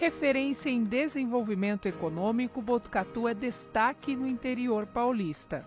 [0.00, 5.66] Referência em desenvolvimento econômico, Botucatu é destaque no interior paulista.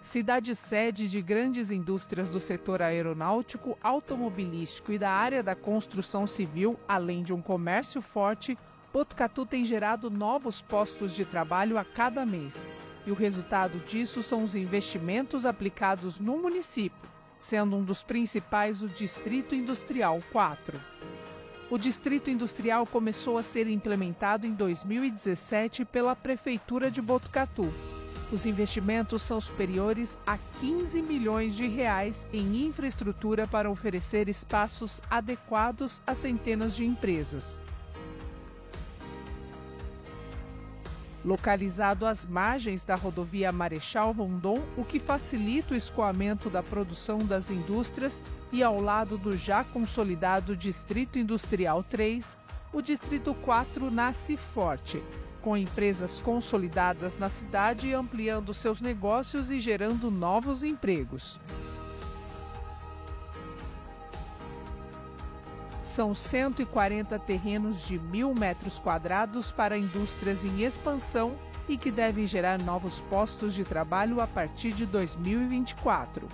[0.00, 6.80] Cidade sede de grandes indústrias do setor aeronáutico, automobilístico e da área da construção civil,
[6.88, 8.56] além de um comércio forte,
[8.90, 12.66] Botucatu tem gerado novos postos de trabalho a cada mês.
[13.06, 18.88] E o resultado disso são os investimentos aplicados no município, sendo um dos principais o
[18.88, 20.80] Distrito Industrial 4.
[21.70, 27.70] O Distrito Industrial começou a ser implementado em 2017 pela Prefeitura de Botucatu.
[28.32, 36.02] Os investimentos são superiores a 15 milhões de reais em infraestrutura para oferecer espaços adequados
[36.06, 37.60] a centenas de empresas.
[41.24, 47.50] Localizado às margens da rodovia Marechal Rondon, o que facilita o escoamento da produção das
[47.50, 48.22] indústrias
[48.52, 52.36] e ao lado do já consolidado Distrito Industrial 3,
[52.72, 55.02] o Distrito 4 nasce forte,
[55.42, 61.40] com empresas consolidadas na cidade ampliando seus negócios e gerando novos empregos.
[65.88, 71.34] São 140 terrenos de mil metros quadrados para indústrias em expansão
[71.66, 76.28] e que devem gerar novos postos de trabalho a partir de 2024.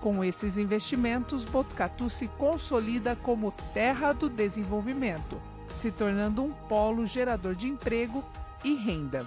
[0.00, 5.38] Com esses investimentos, Botucatu se consolida como terra do desenvolvimento,
[5.76, 8.24] se tornando um polo gerador de emprego
[8.64, 9.26] e renda.